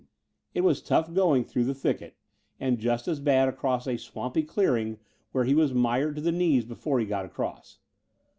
It 0.55 0.61
was 0.61 0.81
tough 0.81 1.13
going 1.13 1.43
through 1.43 1.65
the 1.65 1.75
thicket, 1.75 2.17
and 2.59 2.79
just 2.79 3.07
as 3.07 3.19
bad 3.19 3.47
across 3.47 3.85
a 3.85 3.97
swampy 3.97 4.41
clearing 4.41 4.97
where 5.31 5.43
he 5.43 5.53
was 5.53 5.75
mired 5.75 6.15
to 6.15 6.21
the 6.21 6.31
knees 6.31 6.65
before 6.65 6.99
he 6.99 7.05
got 7.05 7.23
across. 7.25 7.77